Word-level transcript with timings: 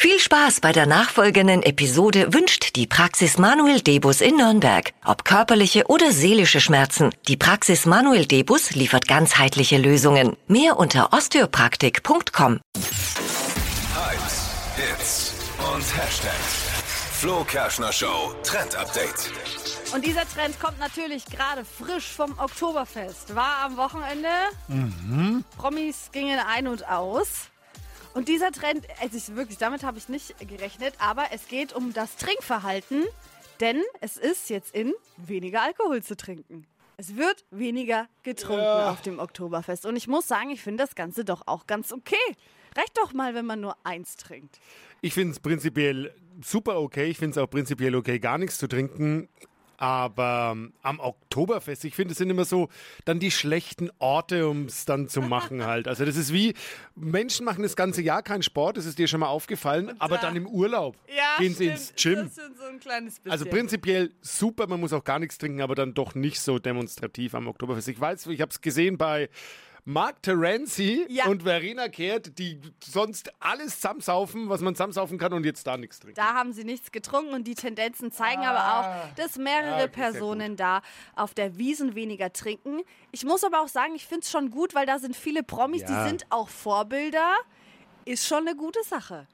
Viel 0.00 0.18
Spaß 0.18 0.60
bei 0.60 0.72
der 0.72 0.86
nachfolgenden 0.86 1.62
Episode 1.62 2.32
wünscht 2.32 2.74
die 2.74 2.86
Praxis 2.86 3.36
Manuel 3.36 3.82
Debus 3.82 4.22
in 4.22 4.38
Nürnberg. 4.38 4.94
Ob 5.04 5.26
körperliche 5.26 5.88
oder 5.88 6.10
seelische 6.10 6.62
Schmerzen, 6.62 7.10
die 7.28 7.36
Praxis 7.36 7.84
Manuel 7.84 8.24
Debus 8.24 8.70
liefert 8.70 9.06
ganzheitliche 9.06 9.76
Lösungen. 9.76 10.38
Mehr 10.46 10.78
unter 10.78 11.12
osteopraktik.com. 11.12 12.60
Hypes, 13.94 14.48
Hits 14.76 15.34
und 15.58 15.84
Hashtags. 15.94 16.70
Flo 17.20 17.44
Kerschner 17.44 17.92
Show 17.92 18.34
Trend 18.42 18.74
Update. 18.76 19.30
Und 19.92 20.06
dieser 20.06 20.26
Trend 20.26 20.58
kommt 20.58 20.78
natürlich 20.78 21.26
gerade 21.26 21.62
frisch 21.62 22.06
vom 22.06 22.38
Oktoberfest. 22.38 23.34
War 23.36 23.64
am 23.66 23.76
Wochenende. 23.76 24.30
Promis 25.58 26.08
gingen 26.10 26.40
ein 26.40 26.68
und 26.68 26.88
aus. 26.88 27.49
Und 28.12 28.28
dieser 28.28 28.50
Trend, 28.50 28.86
also 29.00 29.16
ich, 29.16 29.34
wirklich, 29.36 29.58
damit 29.58 29.84
habe 29.84 29.98
ich 29.98 30.08
nicht 30.08 30.34
gerechnet, 30.48 30.94
aber 30.98 31.26
es 31.32 31.46
geht 31.46 31.72
um 31.72 31.92
das 31.92 32.16
Trinkverhalten, 32.16 33.04
denn 33.60 33.82
es 34.00 34.16
ist 34.16 34.50
jetzt 34.50 34.74
in, 34.74 34.92
weniger 35.16 35.62
Alkohol 35.62 36.02
zu 36.02 36.16
trinken. 36.16 36.66
Es 36.96 37.16
wird 37.16 37.44
weniger 37.50 38.08
getrunken 38.24 38.62
auf 38.62 39.00
dem 39.00 39.20
Oktoberfest. 39.20 39.86
Und 39.86 39.96
ich 39.96 40.06
muss 40.06 40.28
sagen, 40.28 40.50
ich 40.50 40.60
finde 40.60 40.84
das 40.84 40.94
Ganze 40.94 41.24
doch 41.24 41.46
auch 41.46 41.66
ganz 41.66 41.92
okay. 41.92 42.16
Reicht 42.76 42.98
doch 42.98 43.14
mal, 43.14 43.34
wenn 43.34 43.46
man 43.46 43.60
nur 43.60 43.74
eins 43.84 44.16
trinkt. 44.16 44.60
Ich 45.00 45.14
finde 45.14 45.32
es 45.32 45.40
prinzipiell 45.40 46.14
super 46.44 46.78
okay. 46.78 47.06
Ich 47.06 47.16
finde 47.16 47.32
es 47.32 47.38
auch 47.38 47.48
prinzipiell 47.48 47.94
okay, 47.94 48.18
gar 48.18 48.36
nichts 48.36 48.58
zu 48.58 48.68
trinken. 48.68 49.28
Aber 49.80 50.50
ähm, 50.54 50.74
am 50.82 51.00
Oktoberfest, 51.00 51.86
ich 51.86 51.94
finde, 51.94 52.12
es 52.12 52.18
sind 52.18 52.28
immer 52.28 52.44
so 52.44 52.68
dann 53.06 53.18
die 53.18 53.30
schlechten 53.30 53.90
Orte, 53.98 54.46
um 54.46 54.66
es 54.66 54.84
dann 54.84 55.08
zu 55.08 55.22
machen 55.22 55.64
halt. 55.66 55.88
Also 55.88 56.04
das 56.04 56.16
ist 56.16 56.34
wie, 56.34 56.52
Menschen 56.94 57.46
machen 57.46 57.62
das 57.62 57.76
ganze 57.76 58.02
Jahr 58.02 58.22
keinen 58.22 58.42
Sport, 58.42 58.76
das 58.76 58.84
ist 58.84 58.98
dir 58.98 59.08
schon 59.08 59.20
mal 59.20 59.28
aufgefallen, 59.28 59.90
aber 59.98 60.16
da- 60.16 60.26
dann 60.28 60.36
im 60.36 60.46
Urlaub 60.46 60.96
gehen 61.38 61.54
sie 61.54 61.66
ins 61.68 61.94
Gym. 61.96 62.30
So 62.30 62.42
ein 62.66 62.78
kleines 62.78 63.14
bisschen. 63.20 63.32
Also 63.32 63.46
prinzipiell 63.46 64.12
super, 64.20 64.66
man 64.66 64.80
muss 64.80 64.92
auch 64.92 65.02
gar 65.02 65.18
nichts 65.18 65.38
trinken, 65.38 65.62
aber 65.62 65.74
dann 65.74 65.94
doch 65.94 66.14
nicht 66.14 66.40
so 66.40 66.58
demonstrativ 66.58 67.34
am 67.34 67.48
Oktoberfest. 67.48 67.88
Ich 67.88 67.98
weiß, 67.98 68.26
ich 68.26 68.42
habe 68.42 68.50
es 68.50 68.60
gesehen 68.60 68.98
bei 68.98 69.30
Mark 69.92 70.22
Terenzi 70.22 71.04
Ja. 71.08 71.26
und 71.26 71.42
Verena 71.42 71.88
Kehrt, 71.88 72.38
die 72.38 72.60
sonst 72.84 73.32
alles 73.40 73.76
zusammensaufen, 73.80 74.48
was 74.48 74.60
man 74.60 74.74
zusammensaufen 74.76 75.18
kann 75.18 75.32
und 75.32 75.44
jetzt 75.44 75.66
da 75.66 75.76
nichts 75.76 75.98
trinken. 75.98 76.14
Da 76.14 76.34
haben 76.34 76.52
sie 76.52 76.62
nichts 76.64 76.92
getrunken 76.92 77.34
und 77.34 77.44
die 77.48 77.56
Tendenzen 77.56 78.12
zeigen 78.12 78.42
aber 78.42 78.78
auch, 79.10 79.14
dass 79.16 79.36
mehrere 79.36 79.84
Ah, 79.84 79.86
Personen 79.88 80.54
da 80.56 80.82
auf 81.16 81.34
der 81.34 81.58
Wiesen 81.58 81.96
weniger 81.96 82.32
trinken. 82.32 82.82
Ich 83.10 83.24
muss 83.24 83.42
aber 83.42 83.60
auch 83.62 83.68
sagen, 83.68 83.96
ich 83.96 84.06
finde 84.06 84.22
es 84.22 84.30
schon 84.30 84.50
gut, 84.50 84.76
weil 84.76 84.86
da 84.86 85.00
sind 85.00 85.16
viele 85.16 85.42
Promis, 85.42 85.82
Ja. 85.82 85.88
die 86.04 86.08
sind 86.08 86.24
auch 86.30 86.48
Vorbilder. 86.48 87.34
Ist 88.04 88.26
schon 88.26 88.46
eine 88.46 88.56
gute 88.56 88.82
Sache. 88.84 89.26